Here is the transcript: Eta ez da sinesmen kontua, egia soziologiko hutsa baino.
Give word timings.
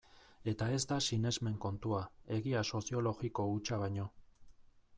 Eta 0.51 0.67
ez 0.77 0.79
da 0.91 0.95
sinesmen 1.07 1.59
kontua, 1.65 2.01
egia 2.37 2.63
soziologiko 2.71 3.49
hutsa 3.53 3.79
baino. 3.85 4.09